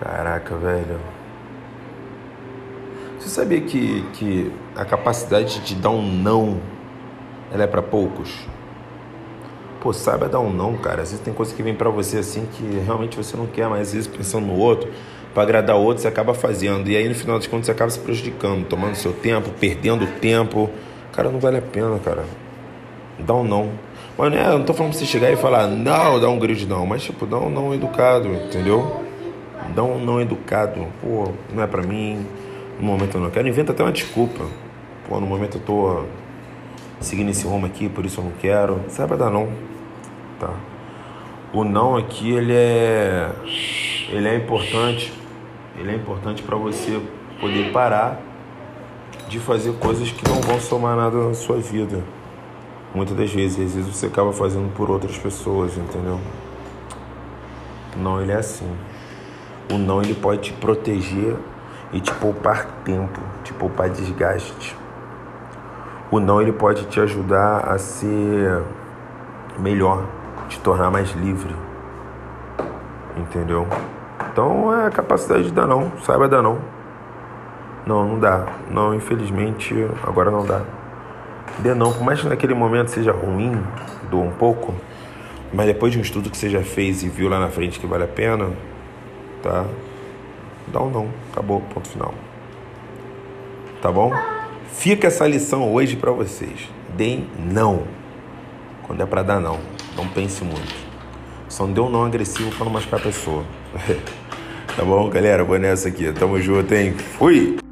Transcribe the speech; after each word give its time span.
Caraca, 0.00 0.56
velho. 0.56 1.00
Você 3.18 3.28
sabia 3.28 3.60
que, 3.60 4.02
que 4.12 4.52
a 4.76 4.84
capacidade 4.84 5.58
de 5.60 5.74
dar 5.74 5.90
um 5.90 6.02
não 6.02 6.60
ela 7.52 7.64
é 7.64 7.66
para 7.66 7.82
poucos? 7.82 8.46
Pô, 9.80 9.92
saiba 9.92 10.28
dar 10.28 10.38
um 10.38 10.52
não, 10.52 10.76
cara. 10.76 11.02
Às 11.02 11.10
vezes 11.10 11.24
tem 11.24 11.34
coisa 11.34 11.52
que 11.52 11.62
vem 11.62 11.74
para 11.74 11.90
você 11.90 12.18
assim 12.18 12.46
que 12.52 12.80
realmente 12.84 13.16
você 13.16 13.36
não 13.36 13.46
quer, 13.46 13.68
mas 13.68 13.88
às 13.88 13.92
vezes 13.94 14.06
pensando 14.06 14.46
no 14.46 14.56
outro, 14.56 14.88
para 15.34 15.42
agradar 15.42 15.76
o 15.76 15.82
outro, 15.82 16.02
você 16.02 16.08
acaba 16.08 16.32
fazendo. 16.32 16.88
E 16.88 16.96
aí 16.96 17.08
no 17.08 17.14
final 17.14 17.36
das 17.36 17.48
contas 17.48 17.66
você 17.66 17.72
acaba 17.72 17.90
se 17.90 17.98
prejudicando, 17.98 18.66
tomando 18.66 18.94
seu 18.94 19.12
tempo, 19.12 19.50
perdendo 19.58 20.06
tempo. 20.20 20.70
Cara, 21.12 21.28
não 21.28 21.40
vale 21.40 21.58
a 21.58 21.62
pena, 21.62 21.98
cara. 21.98 22.24
Dá 23.18 23.34
um 23.34 23.44
não. 23.44 23.70
Mas 24.16 24.32
né, 24.32 24.46
eu 24.46 24.58
não 24.58 24.64
tô 24.64 24.72
falando 24.72 24.92
pra 24.92 25.00
você 25.00 25.06
chegar 25.06 25.30
e 25.32 25.36
falar 25.36 25.66
não, 25.66 26.20
dá 26.20 26.28
um 26.28 26.38
grito 26.38 26.66
não, 26.66 26.86
mas 26.86 27.02
tipo, 27.02 27.26
dá 27.26 27.38
um 27.38 27.50
não 27.50 27.74
educado, 27.74 28.28
entendeu? 28.28 29.07
Um 29.76 30.04
não 30.04 30.20
educado. 30.20 30.86
Pô, 31.00 31.32
não 31.52 31.62
é 31.62 31.66
pra 31.66 31.82
mim, 31.82 32.26
no 32.80 32.86
momento 32.86 33.16
eu 33.16 33.20
não 33.20 33.30
quero. 33.30 33.48
Inventa 33.48 33.72
até 33.72 33.82
uma 33.82 33.92
desculpa. 33.92 34.44
Pô, 35.08 35.20
no 35.20 35.26
momento 35.26 35.58
eu 35.58 35.62
tô 35.62 36.04
seguindo 37.00 37.30
esse 37.30 37.46
rumo 37.46 37.66
aqui, 37.66 37.88
por 37.88 38.04
isso 38.04 38.20
eu 38.20 38.24
não 38.24 38.32
quero. 38.32 38.80
Saiba 38.88 39.16
dar 39.16 39.30
não, 39.30 39.48
tá? 40.38 40.52
O 41.52 41.64
não 41.64 41.96
aqui, 41.96 42.30
ele 42.32 42.52
é, 42.52 43.30
ele 44.10 44.28
é 44.28 44.36
importante. 44.36 45.12
Ele 45.78 45.92
é 45.92 45.94
importante 45.94 46.42
para 46.42 46.56
você 46.56 47.00
poder 47.40 47.70
parar 47.72 48.20
de 49.28 49.38
fazer 49.38 49.72
coisas 49.74 50.10
que 50.10 50.28
não 50.28 50.40
vão 50.40 50.58
somar 50.60 50.96
nada 50.96 51.16
na 51.28 51.34
sua 51.34 51.58
vida. 51.58 52.02
Muitas 52.94 53.16
das 53.16 53.32
vezes, 53.32 53.58
às 53.60 53.74
vezes 53.74 53.94
você 53.94 54.06
acaba 54.06 54.32
fazendo 54.32 54.72
por 54.74 54.90
outras 54.90 55.16
pessoas, 55.16 55.76
entendeu? 55.76 56.18
Não, 57.96 58.20
ele 58.20 58.32
é 58.32 58.36
assim. 58.36 58.68
O 59.70 59.76
não 59.76 60.00
ele 60.00 60.14
pode 60.14 60.40
te 60.40 60.52
proteger 60.52 61.36
e 61.92 62.00
te 62.00 62.12
poupar 62.14 62.66
tempo, 62.84 63.20
te 63.44 63.52
poupar 63.52 63.88
desgaste. 63.90 64.76
O 66.10 66.18
não 66.18 66.40
ele 66.40 66.52
pode 66.52 66.86
te 66.86 67.00
ajudar 67.00 67.68
a 67.68 67.76
ser 67.78 68.62
melhor, 69.58 70.04
te 70.48 70.58
tornar 70.60 70.90
mais 70.90 71.10
livre. 71.12 71.54
Entendeu? 73.16 73.66
Então 74.32 74.74
é 74.74 74.86
a 74.86 74.90
capacidade 74.90 75.44
de 75.44 75.52
dar 75.52 75.66
não, 75.66 75.92
saiba 76.02 76.28
dar 76.28 76.42
não. 76.42 76.58
Não, 77.86 78.06
não 78.06 78.18
dá. 78.18 78.46
Não, 78.70 78.94
infelizmente, 78.94 79.74
agora 80.02 80.30
não 80.30 80.44
dá. 80.44 80.62
Dê 81.58 81.74
não, 81.74 81.92
por 81.92 82.02
mais 82.02 82.20
que 82.20 82.28
naquele 82.28 82.54
momento 82.54 82.88
seja 82.88 83.12
ruim, 83.12 83.60
doa 84.10 84.22
um 84.22 84.30
pouco, 84.30 84.74
mas 85.52 85.66
depois 85.66 85.92
de 85.92 85.98
um 85.98 86.02
estudo 86.02 86.30
que 86.30 86.36
você 86.36 86.48
já 86.48 86.62
fez 86.62 87.02
e 87.02 87.08
viu 87.08 87.28
lá 87.28 87.40
na 87.40 87.48
frente 87.48 87.80
que 87.80 87.86
vale 87.86 88.04
a 88.04 88.08
pena, 88.08 88.50
tá? 89.48 89.64
Dá 90.68 90.82
um 90.82 90.90
não, 90.90 91.08
acabou, 91.32 91.62
ponto 91.72 91.88
final. 91.88 92.14
Tá 93.80 93.90
bom? 93.90 94.12
Fica 94.72 95.06
essa 95.06 95.26
lição 95.26 95.72
hoje 95.72 95.96
para 95.96 96.12
vocês. 96.12 96.68
Deem 96.94 97.26
não. 97.38 97.84
Quando 98.86 99.02
é 99.02 99.06
para 99.06 99.22
dar 99.22 99.40
não, 99.40 99.58
não 99.96 100.06
pense 100.06 100.44
muito. 100.44 100.74
Só 101.48 101.66
não 101.66 101.72
dê 101.72 101.80
um 101.80 101.88
não 101.88 102.04
agressivo 102.04 102.50
para 102.54 102.66
não 102.66 102.72
machucar 102.72 103.00
a 103.00 103.02
pessoa. 103.02 103.44
tá 104.76 104.84
bom, 104.84 105.08
galera? 105.08 105.42
Vou 105.42 105.58
nessa 105.58 105.88
aqui. 105.88 106.12
Tamo 106.12 106.40
junto, 106.40 106.74
hein? 106.74 106.92
Fui! 106.92 107.67